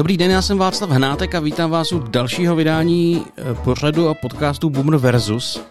[0.00, 4.14] Dobrý den, já jsem Václav Hnátek a vítám vás u dalšího vydání eh, pořadu a
[4.14, 5.62] podcastu Boomer Versus,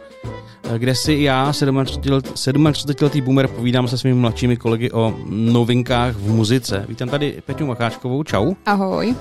[0.64, 6.86] eh, kde si já, 37-letý boomer, povídám se svými mladšími kolegy o novinkách v muzice.
[6.90, 8.54] Vítám tady Peťu Macháčkovou, čau.
[8.66, 9.16] Ahoj.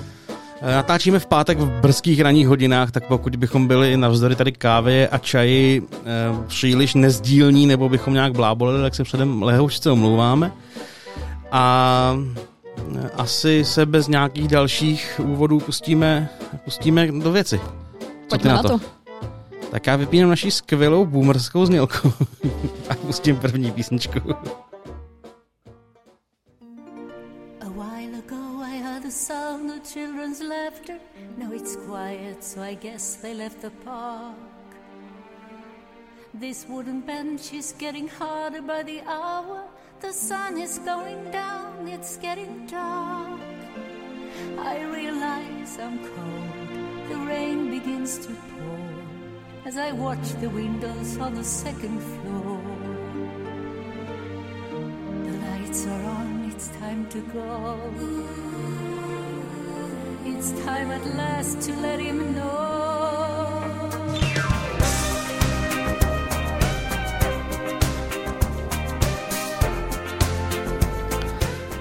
[0.62, 5.08] Eh, natáčíme v pátek v brzkých ranních hodinách, tak pokud bychom byli navzdory tady kávě
[5.08, 5.82] a čaji
[6.46, 10.52] příliš nezdílní nebo bychom nějak blábolili, tak se předem lehoučce omlouváme.
[11.52, 12.16] A
[13.14, 16.28] asi se bez nějakých dalších úvodů pustíme,
[16.64, 17.60] pustíme do věci.
[17.98, 18.68] Co Pojďme na to?
[18.68, 18.80] to?
[19.70, 22.12] Tak já vypínám naši skvělou boomerskou znělku
[22.90, 24.20] a pustím první písničku.
[29.18, 30.98] sound of children's laughter.
[31.36, 34.36] Now it's quiet, so I guess they left the park.
[36.34, 39.64] This wooden bench is getting harder by the hour.
[40.00, 43.40] The sun is going down, it's getting dark.
[44.56, 48.78] I realize I'm cold, the rain begins to pour
[49.66, 52.60] as I watch the windows on the second floor.
[55.24, 57.78] The lights are on, it's time to go.
[60.24, 62.68] It's time at last to let him know.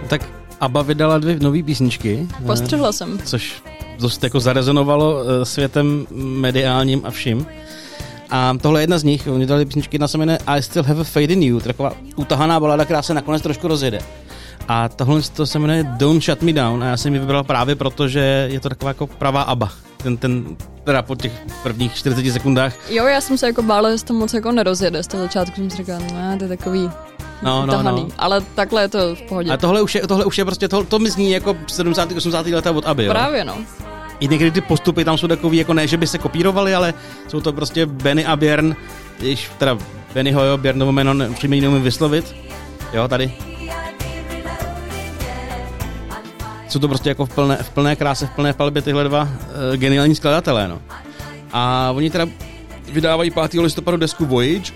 [0.07, 2.27] Tak ABBA vydala dvě nové písničky.
[2.45, 3.19] Postřehla jsem.
[3.25, 3.63] Což
[3.99, 7.47] dost jako zarezonovalo eh, světem mediálním a vším.
[8.29, 11.01] A tohle je jedna z nich, oni dali písničky, jedna se jmenuje I Still Have
[11.01, 13.99] a Fade in You, taková utahaná balada, která se nakonec trošku rozjede.
[14.67, 17.75] A tohle to se jmenuje Don't Shut Me Down a já jsem ji vybral právě
[17.75, 19.71] proto, že je to taková jako pravá ABBA.
[19.97, 21.31] Ten, ten, teda po těch
[21.63, 22.73] prvních 40 sekundách.
[22.89, 25.03] Jo, já jsem se jako bála, že to moc jako nerozjede.
[25.03, 26.89] Z toho začátku jsem si říkal, no, to je takový
[27.41, 28.07] no, no, no.
[28.17, 29.51] ale takhle je to v pohodě.
[29.51, 32.11] A tohle už je, tohle už je prostě, to, to mi zní jako 70.
[32.11, 32.47] 80.
[32.47, 33.11] leta od Aby, jo?
[33.11, 33.57] Právě, no.
[34.19, 36.93] I někdy ty postupy tam jsou takový, jako ne, že by se kopírovali, ale
[37.27, 38.75] jsou to prostě Benny a Björn,
[39.19, 39.77] když teda
[40.13, 42.35] Bennyho, jo, Björnovo jméno přímě neumím vyslovit,
[42.93, 43.33] jo, tady.
[46.69, 49.29] Jsou to prostě jako v plné, v plné kráse, v plné palbě tyhle dva uh,
[49.75, 50.81] geniální skladatelé, no.
[51.53, 52.25] A oni teda
[52.91, 53.53] vydávají 5.
[53.53, 54.73] listopadu desku Voyage,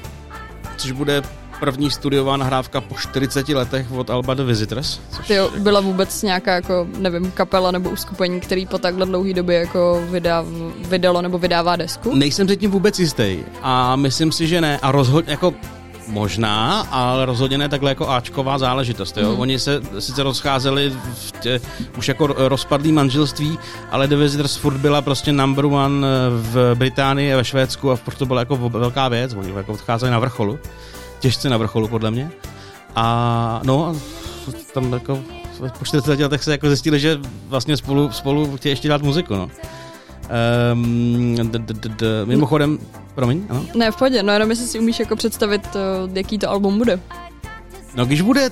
[0.78, 1.22] což bude
[1.62, 5.00] první studiová nahrávka po 40 letech od Alba The Visitors.
[5.12, 5.30] Což...
[5.30, 10.04] Jo, byla vůbec nějaká jako, nevím, kapela nebo uskupení, který po takhle dlouhé době jako
[10.10, 10.46] vydá,
[10.90, 12.16] vydalo nebo vydává desku?
[12.16, 15.54] Nejsem si tím vůbec jistý a myslím si, že ne a rozhodně jako
[16.08, 19.18] Možná, ale rozhodně ne takhle jako Ačková záležitost.
[19.18, 19.32] Jo?
[19.32, 19.40] Mm.
[19.40, 21.62] Oni se sice rozcházeli v tě,
[21.98, 23.60] už jako rozpadlý manželství,
[23.92, 28.26] ale The Visitors furt byla prostě number one v Británii, ve Švédsku a furt to
[28.26, 29.34] byla jako velká věc.
[29.34, 30.60] Oni jako odcházeli na vrcholu
[31.22, 32.32] těžce na vrcholu, podle mě.
[32.96, 33.96] A no,
[34.74, 35.20] tam jako
[35.80, 39.50] po 40 letech se jako zjistili, že vlastně spolu, spolu chtějí ještě dělat muziku, no.
[40.74, 42.80] Um, d, d, d, d, mimochodem,
[43.16, 43.66] promiň, ano?
[43.76, 45.68] Ne, v pohodě, no jenom jestli si umíš jako představit,
[46.14, 47.00] jaký to album bude.
[47.96, 48.50] No když bude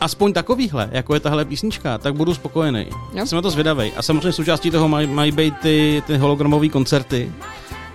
[0.00, 2.86] aspoň takovýhle, jako je tahle písnička, tak budu spokojený.
[3.14, 3.26] Jo?
[3.26, 3.92] Jsem na to zvědavý.
[3.92, 7.32] A samozřejmě součástí toho mají, mají být ty, ty hologramové koncerty,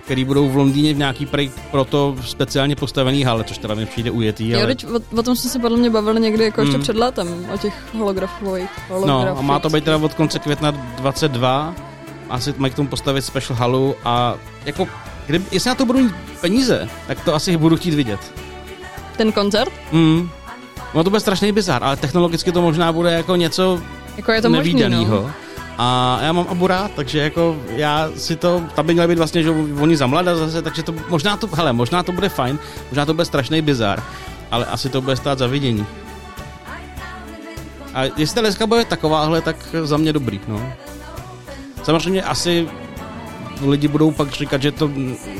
[0.04, 4.10] který budou v Londýně v nějaký prej proto speciálně postavený hale, což teda mi přijde
[4.10, 4.54] ujetý.
[4.54, 4.76] Ale...
[4.82, 6.82] Jo, o, o, tom jsme se podle mě bavili někdy jako ještě mm.
[6.82, 8.70] před létem, o těch holografových.
[9.06, 11.74] No a má to být teda od konce května 22,
[12.30, 14.88] asi mají k tomu postavit special halu a jako,
[15.26, 18.20] kdyby, jestli na to budou mít peníze, tak to asi budu chtít vidět.
[19.16, 19.72] Ten koncert?
[19.92, 20.30] Mm.
[20.94, 23.80] No to bude strašný bizar, ale technologicky to možná bude jako něco
[24.16, 25.04] jako je to nevýdaného.
[25.04, 25.43] Možný, no.
[25.78, 29.42] A já mám Abu rád, takže jako já si to, tam by mělo být vlastně,
[29.42, 32.58] že oni za mlada zase, takže to možná to, hele, možná to bude fajn,
[32.90, 34.02] možná to bude strašný bizar,
[34.50, 35.86] ale asi to bude stát za vidění.
[37.94, 40.72] A jestli ta deska bude takováhle, tak za mě dobrý, no.
[41.82, 42.68] Samozřejmě asi
[43.62, 44.90] lidi budou pak říkat, že to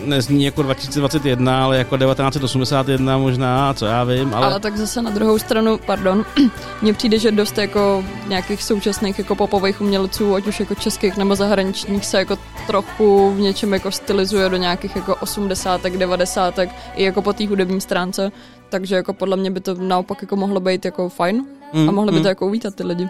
[0.05, 4.35] nezní jako 2021, ale jako 1981 možná, co já vím.
[4.35, 6.25] Ale, ale tak zase na druhou stranu, pardon,
[6.83, 11.35] mně přijde, že dost jako nějakých současných jako popových umělců, ať už jako českých nebo
[11.35, 15.83] zahraničních, se jako trochu v něčem jako stylizuje do nějakých jako 80.
[15.83, 16.59] 90.
[16.95, 18.33] i jako po té hudební stránce,
[18.69, 22.13] takže jako podle mě by to naopak jako mohlo být jako fajn mm, a mohli
[22.13, 22.23] by mm.
[22.23, 23.09] to jako uvítat ty lidi.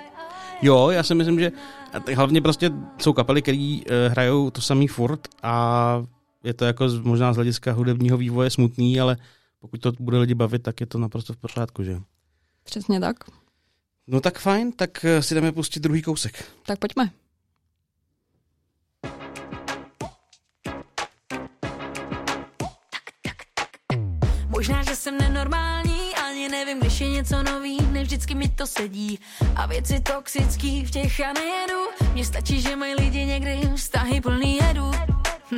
[0.62, 1.52] Jo, já si myslím, že
[2.14, 6.02] hlavně prostě jsou kapely, které uh, hrajou to samý furt a
[6.44, 9.16] je to jako možná z hlediska hudebního vývoje smutný, ale
[9.60, 12.00] pokud to bude lidi bavit, tak je to naprosto v pořádku, že
[12.64, 13.16] Přesně tak.
[14.06, 16.44] No tak fajn, tak eh, si jdeme pustit druhý kousek.
[16.66, 17.10] Tak pojďme.
[24.48, 26.03] Možná, že jsem nenormální,
[26.44, 29.18] ani nevím, když je něco nový, ne vždycky mi to sedí.
[29.56, 31.80] A věci toxický v těch já nejedu,
[32.12, 34.90] mně stačí, že mají lidi někdy vztahy plný jedu.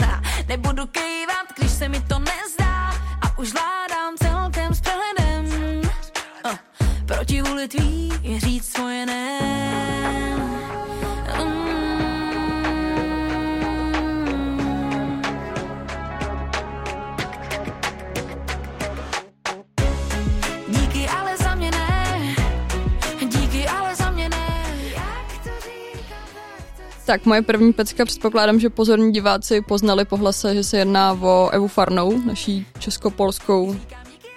[0.01, 2.91] Na, nebudu kejvat, když se mi to nezdá
[3.23, 5.47] a už vládám celkem s přehledem.
[6.45, 6.57] Uh,
[7.07, 9.39] proti vůli tvý je říct svoje ne.
[27.07, 31.49] Tak moje první pecka, předpokládám, že pozorní diváci poznali po hlase, že se jedná o
[31.53, 33.77] Evu Farnou, naší českopolskou,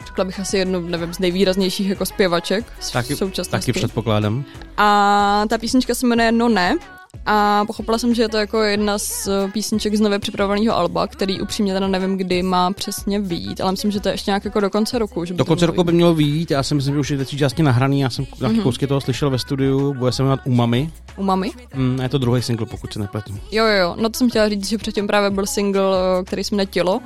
[0.07, 3.71] řekla bych asi jednu, nevím, z nejvýraznějších jako zpěvaček Taky, současnosti.
[3.71, 4.44] taky předpokládám.
[4.77, 6.77] A ta písnička se jmenuje No ne.
[7.26, 11.08] A pochopila jsem, že je to jako jedna z eh, písniček z nově připravovaného alba,
[11.08, 14.46] který upřímně teda nevím, kdy má přesně vyjít, ale myslím, že to je ještě nějak
[14.46, 15.26] jako do konce roku.
[15.26, 17.64] Že Do konce roku by mělo vyjít, já si myslím, že už je teď části
[17.64, 18.52] nahraný, já jsem mm-hmm.
[18.52, 18.62] Mhm.
[18.62, 20.78] kousky toho slyšel ve studiu, bude se jmenovat Umami.
[20.78, 20.94] vyjít.
[21.18, 21.52] U mami?
[21.76, 23.34] Mm, je to druhý single, pokud se nepletu.
[23.52, 23.96] Jo, jo, jo.
[24.00, 27.00] No to jsem chtěla říct, že předtím právě byl single, eh, který se jmenuje Tělo.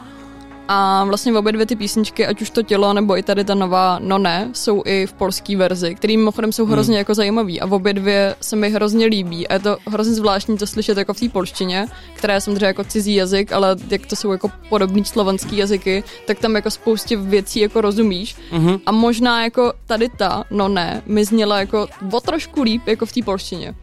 [0.68, 4.00] A vlastně obě dvě ty písničky, ať už to tělo, nebo i tady ta nová
[4.02, 7.94] No ne, jsou i v polské verzi, který mimochodem jsou hrozně jako zajímavý a obě
[7.94, 11.30] dvě se mi hrozně líbí a je to hrozně zvláštní to slyšet jako v té
[11.30, 16.04] polštině, která je samozřejmě jako cizí jazyk, ale jak to jsou jako podobný slovanský jazyky,
[16.28, 18.80] tak tam jako spoustě věcí jako rozumíš Mhm.
[18.86, 23.12] a možná jako tady ta No ne, mi zněla jako o trošku líp jako v
[23.12, 23.76] té polštině.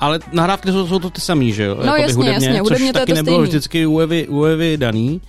[0.00, 1.74] Ale nahrávky jsou, jsou to ty samý, že jo?
[1.74, 3.48] No Jakoby jasně, hudebně, jasně, hudebně což to je taky to nebylo stejný.
[3.48, 5.20] vždycky u Evy, u Evy daný,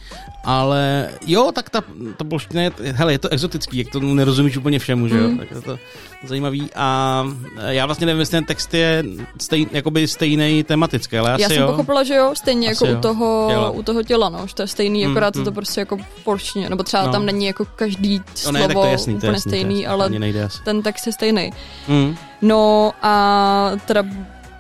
[0.46, 1.82] ale jo, tak ta,
[2.18, 5.28] ta polština je, hele, je to exotický, jak to nerozumíš úplně všemu, že jo?
[5.30, 5.38] Mm.
[5.38, 5.80] Tak je to
[6.28, 7.26] zajímavý a
[7.68, 9.04] já vlastně nevím, jestli ten text je
[9.42, 11.68] stej, jakoby stejný tematický, ale asi Já jsem jo.
[11.68, 12.98] pochopila, že jo, stejně Asi jako jo.
[12.98, 13.70] u toho, Těla.
[13.70, 15.56] u toho těla, no, že to je stejný, Mm, akorát je to mm.
[15.56, 17.12] prostě jako polštině, nebo třeba No.
[17.12, 19.50] tam není jako každý No slovo ne, tak to je jasný, to úplně je jasný,
[19.50, 21.52] stejný, to je jasný, ale ten text je stejný.
[21.88, 22.16] Mm.
[22.42, 24.04] No a teda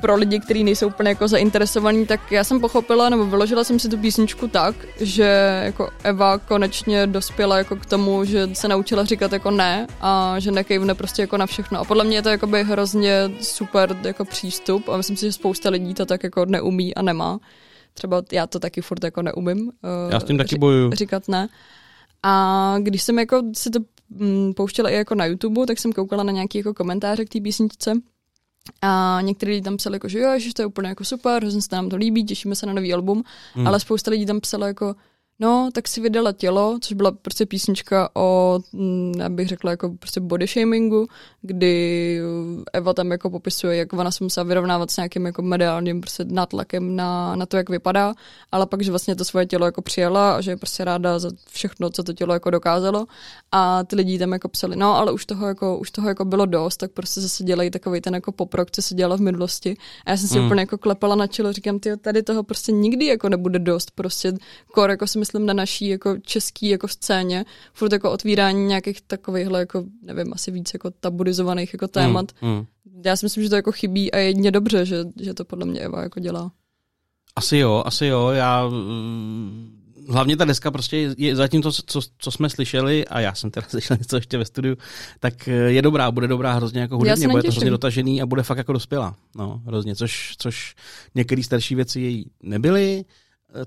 [0.02, 3.90] pro lidi, kteří nejsou úplně jako zainteresovaní, tak já jsem pochopila, nebo vyložila jsem si
[3.90, 9.32] tu písničku tak, že jako Eva konečně dospěla jako k tomu, že se naučila říkat
[9.34, 11.80] jako ne a že nekejvne prostě jako na všechno.
[11.80, 15.70] A podle mě je to jakoby hrozně super jako přístup a myslím si, že spousta
[15.70, 17.40] lidí to tak jako neumí a nemá.
[17.94, 19.72] Třeba já to taky furt jako neumím.
[19.84, 20.92] eh, Já s tím taky ři- bojuju.
[20.94, 21.48] Říkat ne.
[22.24, 23.80] A když jsem jako si to
[24.10, 27.40] mm, pouštěla i jako na YouTube, tak jsem koukala na nějaký jako komentáře k té
[27.42, 27.94] písničce
[28.82, 31.62] a některý lidi tam psali, jako, že jo, že to je úplně jako super, hrozně
[31.62, 33.24] se nám to líbí, těšíme se na nový album,
[33.56, 33.68] mm.
[33.68, 34.96] ale spousta lidí tam psalo jako,
[35.40, 39.90] no, tak si vydala tělo, což byla prostě písnička o, mm, já bych řekla, jako
[39.90, 41.08] prostě body shamingu,
[41.42, 42.22] kdy
[42.74, 46.96] Eva tam jako popisuje, jak ona se musela vyrovnávat s nějakým jako mediálním prostě nátlakem
[46.96, 48.14] na, na to, jak vypadá,
[48.52, 51.32] ale pak, že vlastně to svoje tělo jako přijala a že je prostě ráda za
[51.50, 53.06] všechno, co to tělo jako dokázalo
[53.52, 56.46] a ty lidi tam jako psali, no, ale už toho jako, už toho jako bylo
[56.46, 60.12] dost, tak prostě zase dělají takový ten jako poprok, co se dělalo v minulosti a
[60.12, 60.42] já jsem si Mm.
[60.42, 60.48] mm.
[60.48, 64.34] úplně jako klepala na čelo, říkám, ty tady toho prostě nikdy jako nebude dost, prostě
[64.74, 69.60] kor jako si myslím na naší jako český jako scéně, furt jako otvírání nějakých takovýchhle
[69.60, 72.32] jako, nevím, asi víc jako taburizovaných jako témat.
[72.42, 72.50] Mm.
[72.50, 72.66] Mm.
[73.06, 75.66] Já si myslím, že to jako chybí a je jedině dobře, že, že to podle
[75.66, 76.52] mě Eva jako dělá.
[77.36, 78.30] Asi jo, asi jo.
[78.30, 83.36] Já mm, hlavně ta deska prostě je, zatím to, co, co jsme slyšeli, a já
[83.36, 84.76] jsem teda slyšel něco ještě ve studiu,
[85.20, 88.44] tak eh, je dobrá, bude dobrá hrozně jako hudebně, bude to hrozně dotažený a bude
[88.44, 89.16] fakt jako dospělá.
[89.36, 90.76] No, hrozně, což, což
[91.16, 93.06] některé starší věci její nebyly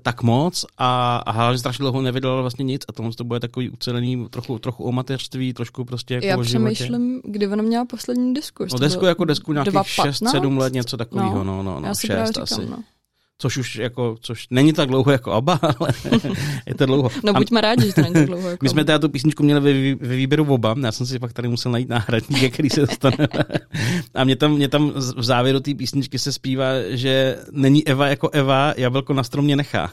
[0.01, 3.69] tak moc a, a hlavně strašně dlouho nevydala vlastně nic a tohle to bude takový
[3.69, 8.33] ucelený trochu, trochu o mateřství, trošku prostě jako Já o přemýšlím, kdy ona měla poslední
[8.33, 8.65] disku.
[8.73, 10.39] No desku jako desku nějakých 2.15?
[10.39, 12.65] 6-7 let, něco takového, no, no, no, si 6 právě říkám, asi.
[12.65, 12.77] no.
[13.43, 15.89] Což už jako, což není tak dlouho jako ABBA, ale
[16.65, 17.09] je to dlouho.
[17.23, 18.49] No buďme rádi, že to není tak dlouho.
[18.49, 18.63] Jako.
[18.63, 21.47] my jsme teda tu písničku měli ve, ve výběru oba, já jsem si pak tady
[21.47, 23.27] musel najít náhradníka, který se dostane.
[24.13, 28.29] A mě tam, mě tam v závěru té písničky se zpívá, že není Eva jako
[28.29, 29.91] Eva, jablko na stromě nechá.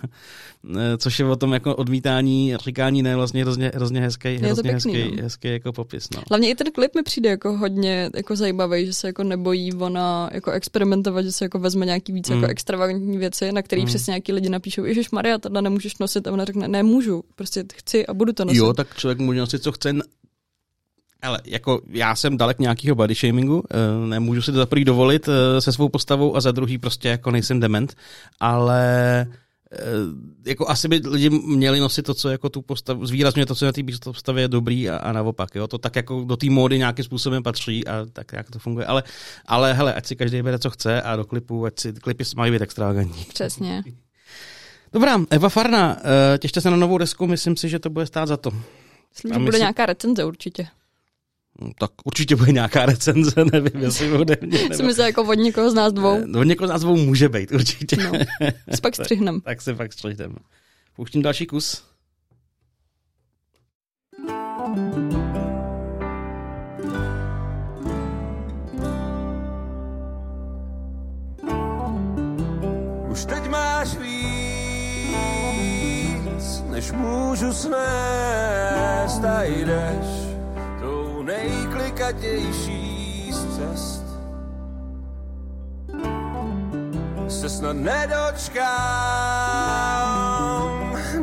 [0.79, 4.95] Eh, Což je o tom jako odmítání, říkání ne, vlastně hrozně, hrozně hezký, hrozně pěkný,
[4.95, 5.23] hezký, no.
[5.23, 6.09] hezký jako popis.
[6.17, 6.23] No.
[6.31, 10.31] Hlavně i ten klip mi přijde jako hodně jako zajímavý, že se jako nebojí ona
[10.33, 12.37] jako experimentovat, že se jako vezme nějaký víc Mm.
[12.37, 13.87] jako extravagantní věci, na který Mm.
[13.89, 17.65] přesně nějaký lidi napíšou, Ježíš Maria, tohle nemůžeš nosit a ona řekne, ne, můžu, prostě
[17.75, 18.59] chci a budu to nosit.
[18.59, 19.93] Jo, tak člověk může nosit, co chce.
[21.23, 25.29] Ale jako já jsem dalek nějakého body shamingu, eh, nemůžu si to za prvý dovolit
[25.29, 27.95] eh, se svou postavou a za druhý prostě jako nejsem dement,
[28.41, 29.27] ale
[30.47, 33.73] jako asi by lidi měli nosit to, co jako tu postavu, zvýrazňuje to, co na
[33.73, 37.05] té postavě je dobrý a, a naopak, jo, to tak jako do té módy nějakým
[37.05, 39.03] způsobem patří a tak jak to funguje, ale,
[39.47, 42.53] ale hele, ať si každý bere, co chce a do klipu, ať si klipy mají
[42.53, 43.25] být extravagantní.
[43.25, 43.83] Přesně.
[44.93, 45.97] Dobrá, Eva Farna,
[46.35, 48.51] eh, těšte se na novou desku, myslím si, že to bude stát za to.
[49.15, 50.67] Myslím, že bude si- nějaká recenze určitě.
[51.65, 54.59] Hm, Tak určitě bude nějaká recenze, nevím, jestli ode mě.
[54.69, 54.85] Nebo...
[54.85, 56.19] myslím, jako od někoho z nás dvou.
[56.27, 57.97] No, někoho z nás dvou může být, určitě.
[57.97, 58.13] No.
[58.69, 59.41] S pak střihnem.
[59.41, 60.35] tak se fakt střihneme.
[60.97, 61.83] Pouštím další kus.
[73.11, 75.15] Už teď máš víc,
[76.71, 80.20] než můžu snést a jdeš
[82.13, 84.05] nejklikatější z cest.
[87.29, 88.61] Se snad nedočkám,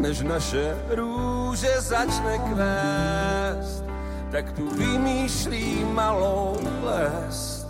[0.02, 3.84] než naše růže začne kvést,
[4.32, 7.68] tak tu vymýšlím malou lest.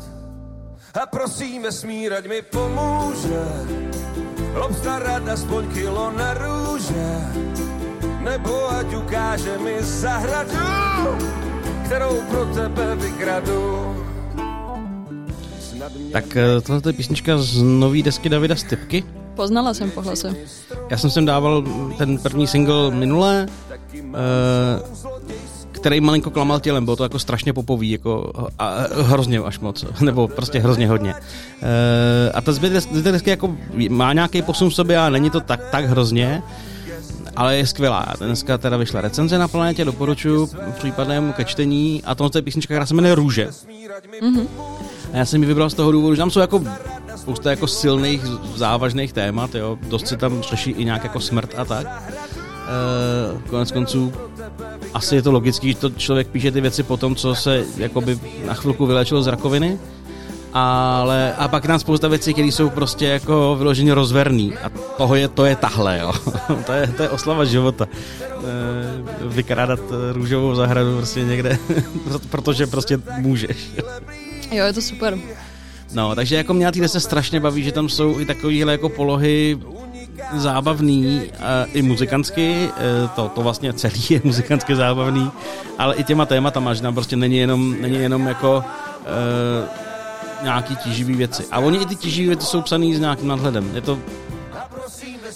[1.02, 3.44] A prosím vesmír, ať mi pomůže
[4.66, 7.20] obstarat aspoň kilo na růže,
[8.20, 11.47] nebo ať ukáže mi zahradu,
[11.98, 13.96] kterou pro tebe vykradu.
[16.12, 19.04] Tak eh, tohle je písnička z nový desky Davida Stepky.
[19.36, 20.36] Poznala jsem po hlase.
[20.90, 21.64] Já jsem sem dával
[21.98, 23.48] ten první single minulé,
[23.94, 24.18] eh,
[25.72, 30.28] který malinko klamal tělem, bylo to jako strašně popový, jako a, hrozně až moc, nebo
[30.28, 31.14] prostě hrozně hodně.
[31.14, 32.74] Eh, a ta zbyt
[33.04, 33.58] desky jako
[33.90, 36.44] má nějaký posun v sobě a není to tak, tak hrozně,
[37.38, 38.06] ale je skvělá.
[38.18, 42.86] Dneska teda vyšla recenze na planetě, doporučuji případnému ke čtení a tohle je písnička, která
[42.86, 43.50] se jmenuje Růže.
[45.14, 46.64] A já jsem ji vybral z toho důvodu, že tam jsou jako
[47.16, 48.26] spousta jako silných,
[48.56, 49.78] závažných témat, jo.
[49.82, 51.88] Dost se tam řeší i nějak jako smrt a tak.
[51.88, 54.14] E, konec konců
[54.94, 58.20] asi je to logický, že to člověk píše ty věci po tom, co se jakoby
[58.46, 59.80] na chvilku vylečil z rakoviny,
[60.58, 65.28] ale a pak tam spousta věcí, které jsou prostě jako vyloženě rozverný a toho je,
[65.28, 66.14] to je tahle, jo.
[66.66, 67.88] to, je, to je oslava života.
[67.88, 71.58] E, vykrádat eh, růžovou zahradu prostě někde,
[72.30, 73.58] protože prostě můžeš.
[74.52, 75.18] Jo, je to super.
[75.94, 79.58] No, takže jako mě na se strašně baví, že tam jsou i takovéhle jako polohy
[80.36, 82.70] zábavný, uh, i muzikantsky,
[83.04, 85.32] uh, to, to vlastně celý je muzikantsky zábavný,
[85.78, 89.87] ale i těma tématama, že tam prostě není jenom, není jenom jako uh,
[90.44, 91.46] nějaký tíživý věci.
[91.52, 93.76] A oni i ty tíživý věci jsou psaný s nějakým nadhledem.
[93.76, 94.00] Je to,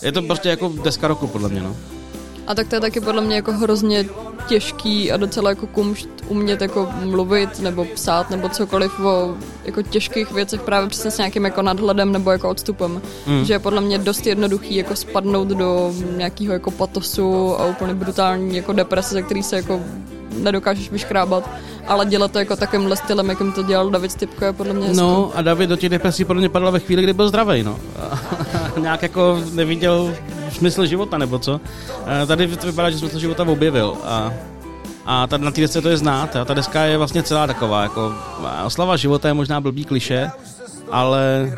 [0.02, 1.76] je to prostě jako deska roku, podle mě, no.
[2.48, 4.06] A tak to je taky podle mě jako hrozně
[4.48, 10.32] těžký a docela jako kumšt umět jako mluvit nebo psát nebo cokoliv o jako těžkých
[10.32, 13.02] věcech právě přesně s nějakým jako nadhledem nebo jako odstupem.
[13.28, 13.46] Mm.
[13.46, 18.56] Že je podle mě dost jednoduchý jako spadnout do nějakého jako patosu a úplně brutální
[18.56, 19.82] jako deprese, ze který se jako
[20.38, 21.50] nedokážeš vyškrábat,
[21.88, 24.98] ale dělat to jako takovýmhle stylem, jakým to dělal David Stipko, je podle mě hezký.
[25.02, 27.80] No a David do těch depresí podle mě padl ve chvíli, kdy byl zdravý, no.
[28.78, 30.16] Nějak jako neviděl
[30.52, 31.62] smysl života, nebo co.
[32.06, 34.34] A tady to vypadá, že smysl života objevil a
[35.06, 36.36] a tady na té desce to je znát.
[36.36, 38.14] A ta deska je vlastně celá taková, jako
[38.66, 40.32] oslava života je možná blbý kliše,
[40.92, 41.52] ale,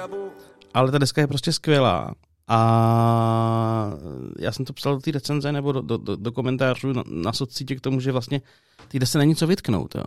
[0.73, 2.11] ale ta deska je prostě skvělá.
[2.47, 3.93] A
[4.39, 7.33] já jsem to psal do té recenze nebo do, do, do, do komentářů na, na
[7.33, 8.41] socítě k tomu, že vlastně
[8.87, 9.95] té desce není co vytknout.
[9.95, 10.03] Jo.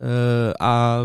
[0.00, 0.98] E, a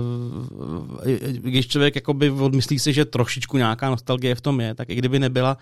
[1.34, 5.20] když člověk jakoby odmyslí si, že trošičku nějaká nostalgie v tom je, tak i kdyby
[5.20, 5.58] nebyla,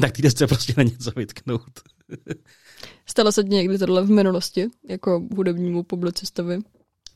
[0.00, 1.80] tak té desce prostě není co vytknout.
[3.06, 6.58] Stalo se ti někdy tohle v minulosti, jako hudebnímu publicistovi?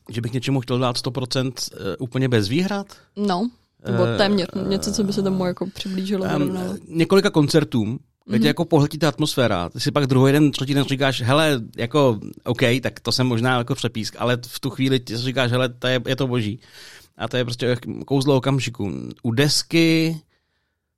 [0.09, 1.53] Že bych něčemu chtěl dát 100%
[1.99, 2.97] úplně bez výhrad?
[3.15, 3.49] No,
[3.87, 6.25] nebo téměř, něco, co by se tomu jako přiblížilo.
[6.35, 6.57] Um,
[6.87, 8.45] několika koncertům, kde mm-hmm.
[8.45, 9.69] jako pohltí ta atmosféra.
[9.69, 13.57] Ty si pak druhý den, třetí den říkáš, hele, jako, OK, tak to jsem možná
[13.57, 16.59] jako přepísk, ale v tu chvíli ti říkáš, hele, to je, je to boží.
[17.17, 18.91] A to je prostě kouzlo okamžiku.
[19.23, 20.21] U desky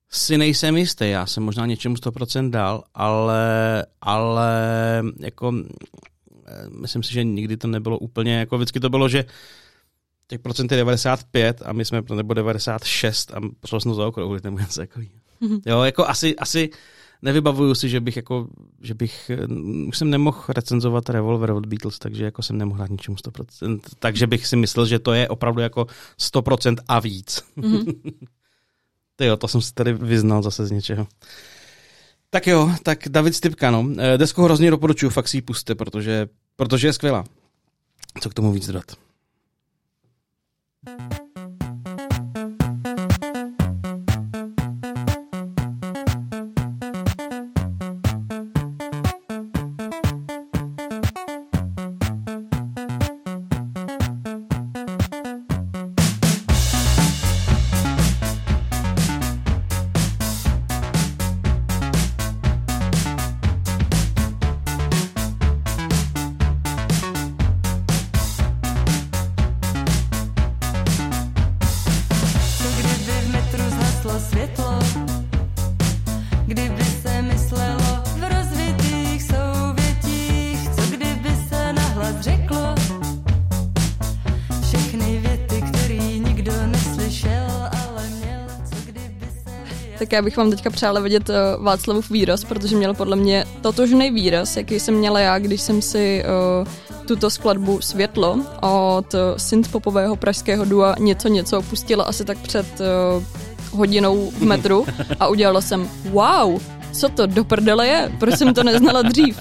[0.09, 4.53] si nejsem jistý, já jsem možná něčemu 100% dal, ale, ale
[5.19, 5.53] jako
[6.79, 9.25] myslím si, že nikdy to nebylo úplně, jako vždycky to bylo, že
[10.31, 14.43] těch procent je 95 a my jsme nebo 96 a prošlo jsem to za okruh,
[14.43, 15.11] nebo něco takový.
[15.41, 15.61] Mm-hmm.
[15.65, 16.69] Jo, jako asi, asi
[17.21, 18.47] nevybavuju si, že bych jako,
[18.81, 19.31] že bych,
[19.88, 24.27] už jsem nemohl recenzovat Revolver od Beatles, takže jako jsem nemohl dát ničemu 100%, takže
[24.27, 25.88] bych si myslel, že to je opravdu jako
[26.19, 27.43] 100% a víc.
[27.57, 27.95] Mm-hmm.
[29.15, 31.07] Ty jo, to jsem si tady vyznal zase z něčeho.
[32.29, 33.85] Tak jo, tak David Stipka, no.
[34.17, 37.23] Desku hrozně doporučuji, fakt si ji puste, protože, protože je skvělá.
[38.21, 39.11] Co k tomu víc dodat?
[40.83, 41.21] Thank you.
[90.12, 94.12] Tak já bych vám teďka přála vidět uh, Václavův výraz, protože měl podle mě totožný
[94.12, 96.24] výraz, jaký jsem měla já, když jsem si
[96.62, 96.68] uh,
[97.08, 103.24] tuto skladbu Světlo od uh, synth-popového pražského dua Něco něco pustila asi tak před uh,
[103.72, 104.86] hodinou v metru
[105.20, 109.39] a udělala jsem wow, co to do prdele je, proč jsem to neznala dřív.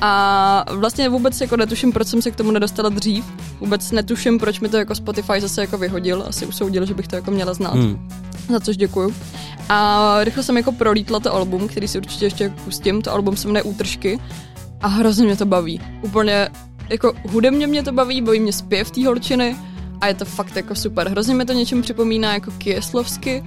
[0.00, 3.24] A vlastně vůbec jako netuším, proč jsem se k tomu nedostala dřív.
[3.60, 6.24] Vůbec netuším, proč mi to jako Spotify zase jako vyhodil.
[6.28, 7.74] Asi usoudil, že bych to jako měla znát.
[7.74, 8.08] Hmm.
[8.48, 9.14] Za což děkuju.
[9.68, 13.02] A rychle jsem jako prolítla to album, který si určitě ještě pustím.
[13.02, 14.20] To album se jmenuje Útržky.
[14.80, 15.80] A hrozně mě to baví.
[16.02, 16.48] Úplně
[16.88, 19.56] jako hudebně mě to baví, baví mě zpěv té holčiny
[20.00, 21.08] a je to fakt jako super.
[21.08, 23.44] Hrozně mi to něčem připomíná jako Kieslovsky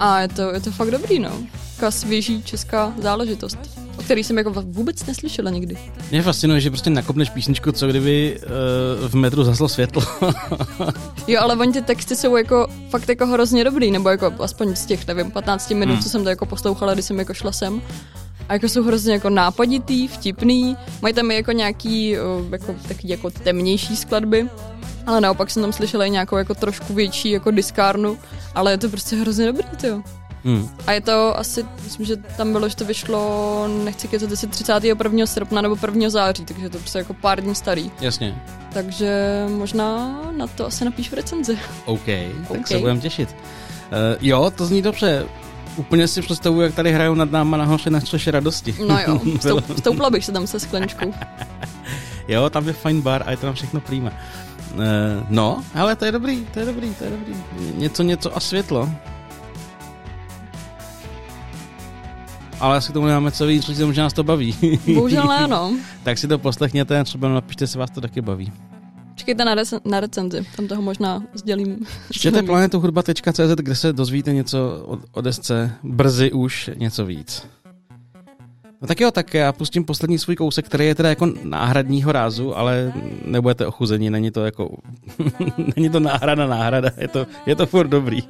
[0.00, 1.30] a je to, je to fakt dobrý, no.
[1.74, 5.76] Taková svěží česká záležitost o který jsem jako vůbec neslyšela nikdy.
[6.10, 8.40] Mě fascinuje, že prostě nakopneš písničku, co kdyby
[9.02, 10.02] uh, v metru zaslo světlo.
[11.28, 14.86] jo, ale oni ty texty jsou jako fakt jako hrozně dobrý, nebo jako aspoň z
[14.86, 16.02] těch, nevím, 15 minut, hmm.
[16.02, 17.82] co jsem to jako poslouchala, když jsem jako šla sem.
[18.48, 23.08] A jako jsou hrozně jako nápaditý, vtipný, mají tam i jako nějaký uh, jako, taky
[23.10, 24.48] jako temnější skladby,
[25.06, 28.18] ale naopak jsem tam slyšela i nějakou jako trošku větší jako diskárnu,
[28.54, 30.02] ale je to prostě hrozně dobrý, jo.
[30.44, 30.68] Hmm.
[30.86, 35.26] A je to asi, myslím, že tam bylo, že to vyšlo, nechci kecat, jestli 31.
[35.26, 36.10] srpna nebo 1.
[36.10, 37.90] září, takže to prostě jako pár dní starý.
[38.00, 38.42] Jasně.
[38.72, 41.58] Takže možná na to asi napíšu recenzi.
[41.84, 42.64] OK, tak okay.
[42.64, 43.28] se budeme těšit.
[43.32, 45.26] Uh, jo, to zní dobře.
[45.76, 48.74] Úplně si představuji, jak tady hrajou nad náma nahoře na střeše radosti.
[48.86, 51.14] No jo, stoup, stoupla bych se tam se skleničkou.
[52.28, 54.10] jo, tam je fajn bar a je to tam všechno prýma.
[54.74, 54.78] Uh,
[55.28, 57.34] no, ale to je dobrý, to je dobrý, to je dobrý.
[57.76, 58.90] Něco, něco a světlo.
[62.62, 64.56] Ale asi k tomu nemáme co víc, protože možná nás to baví.
[64.94, 65.74] Bohužel ne, no.
[66.02, 68.52] tak si to poslechněte, třeba napište se, vás to taky baví.
[69.14, 71.86] Čekejte na, rec- na recenzi, tam toho možná sdělím.
[72.12, 77.46] Čtěte planetohudba.cz, kde se dozvíte něco o, o desce, brzy už něco víc.
[78.82, 82.56] No tak jo, tak já pustím poslední svůj kousek, který je teda jako náhradního rázu,
[82.58, 82.92] ale
[83.24, 84.76] nebudete ochuzení, není to jako,
[85.76, 88.22] není to náhrada náhrada, je to, je to furt dobrý.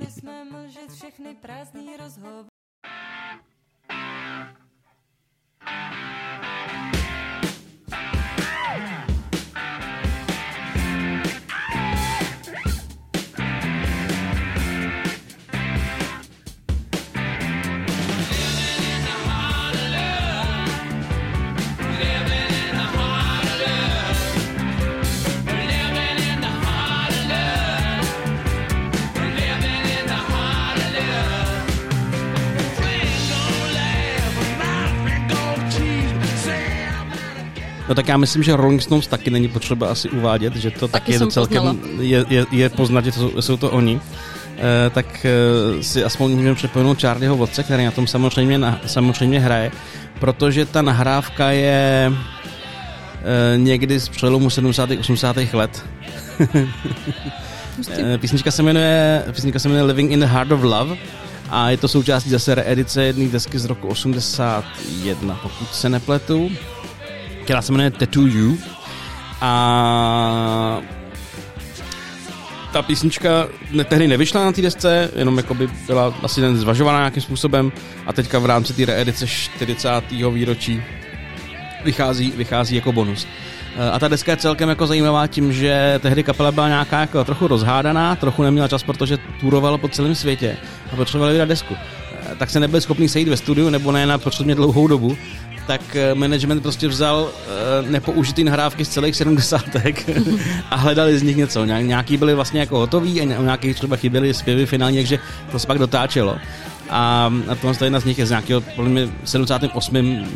[37.92, 41.12] No tak já myslím, že Rolling Stones taky není potřeba asi uvádět, že to taky,
[41.12, 44.00] taky je celkem, je, je, je poznat, že to jsou, jsou to oni.
[44.58, 49.40] E, tak e, si aspoň můžeme připomenout Charlieho Vodce, který na tom samozřejmě, na, samozřejmě
[49.40, 49.70] hraje,
[50.20, 52.12] protože ta nahrávka je
[53.52, 54.90] e, někdy z přelomu 70.
[54.90, 55.36] 80.
[55.52, 55.84] let.
[58.18, 60.96] písnička se jmenuje, písnička se jmenuje Living in the Heart of Love
[61.50, 66.50] a je to součástí zase reedice jedné desky z roku 81, pokud se nepletu
[67.44, 68.58] která se jmenuje Tattoo You.
[69.40, 70.82] A
[72.72, 76.98] ta písnička ne, tehdy nevyšla na té desce, jenom jako by byla asi jen zvažovaná
[76.98, 77.72] nějakým způsobem
[78.06, 79.90] a teďka v rámci té reedice 40.
[80.10, 80.82] výročí
[81.84, 83.26] vychází, vychází jako bonus.
[83.92, 87.46] A ta deska je celkem jako zajímavá tím, že tehdy kapela byla nějaká jako trochu
[87.48, 90.56] rozhádaná, trochu neměla čas, protože turovala po celém světě
[90.92, 91.76] a potřebovali vydat desku.
[92.38, 95.16] Tak se nebyli schopni sejít ve studiu, nebo ne na potřebně dlouhou dobu,
[95.66, 100.10] tak eh, management prostě vzal uh, nepoužitý nahrávky z celých sedmdesátek
[100.70, 101.64] a hledali z nich něco.
[101.64, 105.18] Nějaký byly vlastně jako hotový a nějaký třeba chyběly zpěvy finální, takže
[105.52, 106.36] to se pak dotáčelo.
[106.90, 110.26] A, a tohle jedna z nich je z nějakého, podle mě 78.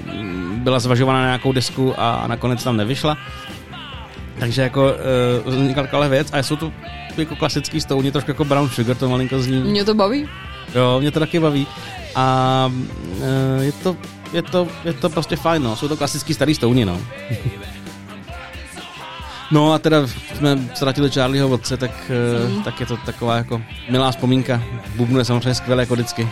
[0.56, 3.16] byla zvažována na nějakou desku a, a nakonec tam nevyšla.
[4.38, 4.92] Takže jako
[5.46, 6.72] uh, vznikla taková věc a jsou to
[7.16, 9.60] jako klasický stouně, trošku jako Brown Sugar, to malinko zní.
[9.60, 10.28] Mě to baví.
[10.74, 11.66] Jo, mě to taky baví.
[12.14, 12.72] A
[13.18, 13.96] uh, je to
[14.32, 15.76] je to, je to prostě fajn, no.
[15.76, 17.00] Jsou to klasický starý stouni, no.
[19.50, 22.10] no a teda jsme ztratili Charlieho vodce, tak,
[22.48, 22.62] mm.
[22.62, 24.62] tak je to taková jako milá vzpomínka.
[24.96, 26.28] Bubnu je samozřejmě skvělé jako vždycky.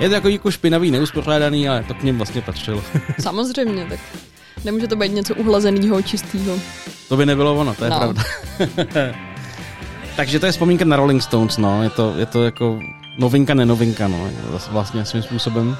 [0.00, 2.82] Je to jako, jako špinavý, neuspořádaný, ale to k něm vlastně patřilo.
[3.20, 4.00] Samozřejmě, tak
[4.64, 6.58] nemůže to být něco uhlazeného, čistého.
[7.08, 7.98] To by nebylo ono, to je no.
[7.98, 8.22] pravda.
[10.16, 11.82] Takže to je vzpomínka na Rolling Stones, no.
[11.82, 12.80] Je to, je to jako
[13.18, 14.30] novinka, nenovinka, no.
[14.70, 15.76] Vlastně svým způsobem.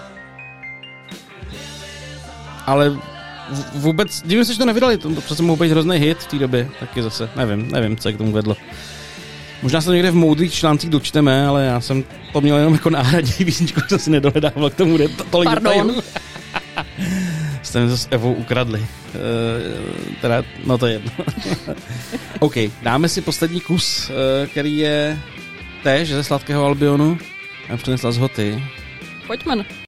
[2.67, 2.97] Ale
[3.75, 6.69] vůbec, divím se, že to nevydali, to přece mohl být hrozný hit v té době,
[6.81, 8.57] taky zase, nevím, nevím, co je k tomu vedlo.
[9.63, 12.91] Možná se to někde v moudrých článcích dočteme, ale já jsem to měl jenom jako
[12.91, 15.73] náhradní písničku, co si nedohledával k tomu de- tolik Pardon.
[15.73, 16.03] detailů.
[17.77, 18.81] Jste mi s Evou ukradli.
[18.81, 18.87] Uh,
[20.21, 21.11] teda, no to je jedno.
[22.41, 25.19] OK, dáme si poslední kus, uh, který je
[25.83, 27.19] též ze Sladkého Albionu.
[27.73, 28.65] A přinesla z Hoty.
[29.27, 29.86] Pojďme.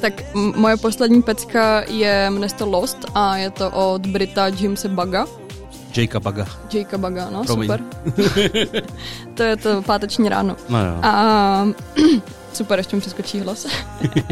[0.00, 4.48] Tak m- moje poslední pecka je jmenuje se to Lost a je to od Brita
[4.48, 5.26] Jamesa Baga.
[5.96, 6.46] Jakea Baga.
[6.72, 7.68] Jakea Baga, no Promiň.
[7.68, 7.80] super.
[9.34, 10.56] to je to páteční ráno.
[10.68, 10.94] No jo.
[11.02, 11.68] A
[12.52, 13.66] super, ještě mi přeskočí hlas.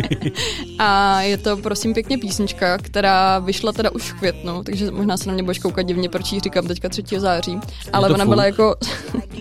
[0.79, 5.29] a je to prosím pěkně písnička, která vyšla teda už v květnu, takže možná se
[5.29, 7.03] na mě budeš koukat divně, proč ji říkám teďka 3.
[7.17, 7.61] září.
[7.93, 8.77] Ale ona byla jako...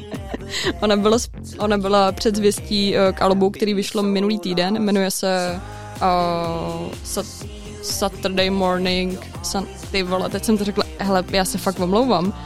[0.82, 1.18] ona, byla,
[1.60, 5.60] ona byla předzvěstí eh, k albu, který vyšlo minulý týden, jmenuje se
[6.02, 7.48] uh, Sat-
[7.82, 12.34] Saturday Morning Sun, ty vole, teď jsem to řekla, hele, já se fakt omlouvám.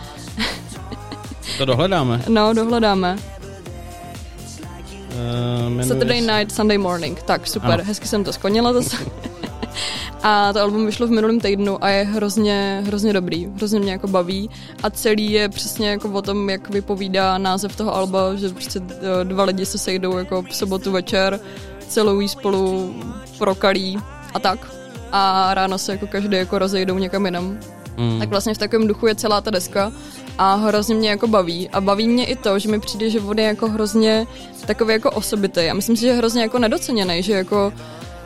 [1.58, 2.22] To dohledáme.
[2.30, 3.18] No, dohledáme.
[5.76, 7.22] Uh, Saturday se- Night, Sunday Morning.
[7.24, 7.84] Tak, super, Ano.
[7.84, 8.98] hezky jsem to skonila zase.
[10.24, 14.08] a to album vyšlo v minulém týdnu a je hrozně, hrozně dobrý, hrozně mě jako
[14.08, 14.50] baví
[14.84, 19.24] a celý je přesně jako o tom, jak vypovídá název toho alba, že prostě eh,
[19.26, 21.40] dva lidi se sejdou jako v sobotu večer,
[21.92, 22.94] celou jí spolu
[23.38, 24.00] prokalí
[24.34, 24.72] a tak.
[25.12, 27.58] A ráno se jako každý jako rozejdou někam jinam.
[27.98, 28.20] Mm.
[28.20, 29.92] Tak vlastně v takovém duchu je celá ta deska
[30.38, 31.70] a hrozně mě jako baví.
[31.70, 34.28] A baví mě i to, že mi přijde, že on je jako hrozně
[34.66, 35.62] takový jako osobitý.
[35.62, 37.74] A myslím si, že je hrozně jako nedoceněný, že jako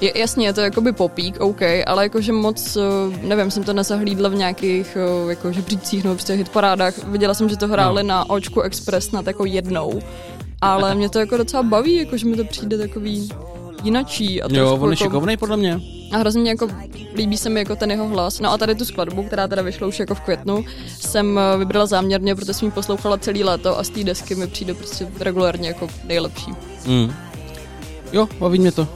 [0.01, 2.81] je, jasně, je to jakoby popík, OK, ale jakože moc, eh,
[3.21, 6.93] nevím, jsem to nezahlídla v nějakých eh, jako žebřících nebo prostě hitparádách.
[7.03, 8.07] Viděla jsem, že to hráli No.
[8.09, 9.99] na Očku Express na jako jednou.
[10.61, 13.29] Ale mě to jako docela baví, jako že mi to přijde takový
[13.85, 14.41] jinačí.
[14.41, 15.79] A Jo, on je jako, šikovnej podle mě.
[16.11, 16.67] a hrozně mě jako,
[17.15, 18.39] líbí se mi jako ten jeho hlas.
[18.39, 20.65] No a tady tu skladbu, která teda vyšla už jako v květnu,
[20.99, 24.47] jsem eh, vybrala záměrně, protože jsem ji poslouchala celý léto a z té desky mi
[24.47, 26.51] přijde prostě regulárně jako nejlepší.
[26.87, 27.13] Mm.
[28.13, 28.87] Jo, baví mě to.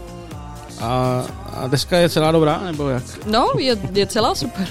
[0.82, 1.23] A,
[1.54, 3.04] a deska je celá dobrá, nebo jak?
[3.25, 4.67] No, je, je celá super.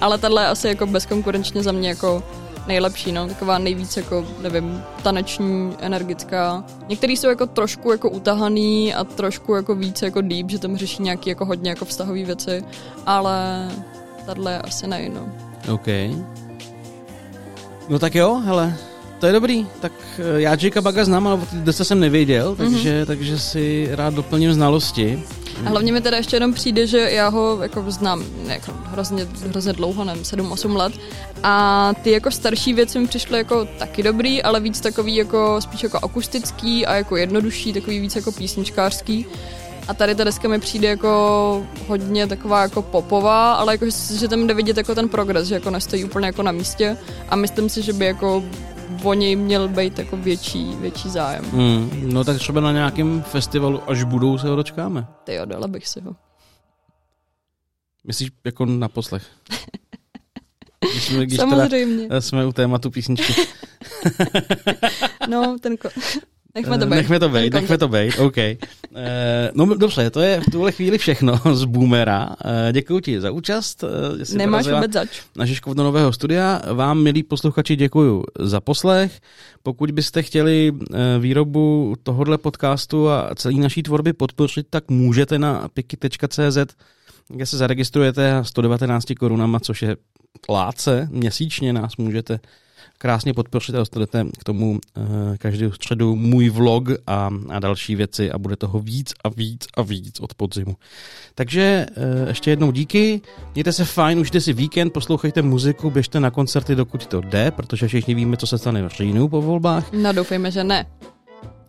[0.00, 2.22] Ale tahle je asi jako bezkonkurenčně za mě jako
[2.70, 6.64] nejlepší, no, taková nejvíc jako, nevím, taneční, energická.
[6.88, 11.02] Některý jsou jako trošku jako utahaný a trošku jako víc jako deep, že tam řeší
[11.02, 12.64] nějaký jako hodně jako vztahové věci,
[13.06, 13.68] ale
[14.26, 15.28] tahle je asi ne, no.
[15.74, 15.86] OK.
[17.88, 18.76] No tak jo, hele,
[19.18, 19.66] to je dobrý.
[19.80, 23.06] Tak eh, já Jakea Baga znám, ale o jsem nevěděl, takže, mm-hmm.
[23.06, 25.22] takže si rád doplním znalosti.
[25.66, 29.72] A hlavně mi teda ještě jenom přijde, že já ho jako znám jako hrozně, hrozně
[29.72, 30.92] dlouho, nevím, 7-8 let.
[31.42, 35.82] A ty jako starší věci mi přišly jako taky dobrý, ale víc takový jako spíš
[35.82, 39.26] jako akustický a jako jednodušší, takový víc jako písničkářský.
[39.88, 43.86] A tady ta deska mi přijde jako hodně taková jako popová, ale jako,
[44.20, 46.96] že- tam jde vidět jako ten progres, že jako nestojí úplně jako na místě
[47.28, 48.44] a myslím si, že by jako
[49.02, 51.44] o něj měl být jako větší, větší zájem.
[51.52, 55.06] Mm, no tak třeba na nějakém festivalu, až budou, se ho dočkáme.
[55.24, 56.16] Ty jo, dala bych si ho.
[58.04, 59.26] Myslíš jako na poslech?
[60.92, 62.06] Když jsme, když teda Samozřejmě.
[62.10, 63.34] eh, jsme u tématu písničky.
[65.28, 66.20] No, ten ko-
[66.54, 66.96] Nechme to Eh, být.
[66.96, 68.38] Nechme to být, nechme to být, OK.
[68.38, 68.58] Eh,
[69.54, 72.36] no dobře, to je v tuhle chvíli všechno z Boomera.
[72.44, 73.84] Eh, Děkuji ti za účast.
[74.34, 75.08] Nemáš vůbec zač.
[75.36, 76.62] na Žižkov do nového studia.
[76.74, 79.20] Vám, milí posluchači, děkuji za poslech.
[79.62, 80.72] Pokud byste chtěli
[81.18, 86.58] výrobu tohohle podcastu a celé naší tvorby podpořit, tak můžete na piky.cz,
[87.28, 89.96] kde se zaregistrujete a 119 korunama, což je
[90.48, 92.40] láce, měsíčně nás můžete
[93.02, 95.04] krásně podpořit a dostanete k tomu uh,
[95.38, 99.82] každou středu můj vlog a, a další věci a bude toho víc a víc a
[99.82, 100.76] víc od podzimu.
[101.34, 103.20] Takže uh, ještě jednou díky,
[103.54, 107.88] mějte se fajn, užijte si víkend, poslouchejte muziku, běžte na koncerty, dokud to jde, protože
[107.88, 109.92] všichni víme, co se stane v říjnu po volbách.
[109.92, 110.86] No doufejme, že ne.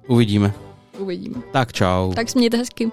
[0.08, 0.54] Uvidíme.
[1.00, 1.36] Uvidíme.
[1.52, 2.14] Tak čau.
[2.14, 2.92] Tak smějte hezky.